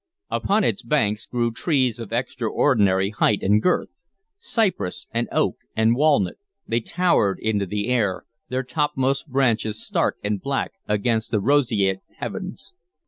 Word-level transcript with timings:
Upon 0.31 0.63
its 0.63 0.81
banks 0.81 1.27
grew 1.27 1.51
trees 1.51 1.99
of 1.99 2.11
extraordinary 2.11 3.11
height 3.11 3.43
and 3.43 3.61
girth; 3.61 4.01
cypress 4.39 5.05
and 5.11 5.29
oak 5.31 5.57
and 5.75 5.93
walnut, 5.95 6.37
they 6.67 6.79
towered 6.79 7.37
into 7.39 7.67
the 7.67 7.87
air, 7.87 8.25
their 8.49 8.63
topmost 8.63 9.27
branches 9.29 9.85
stark 9.85 10.17
and 10.23 10.41
black 10.41 10.71
against 10.87 11.29
the 11.29 11.39
roseate 11.39 11.99
heavens. 12.17 12.73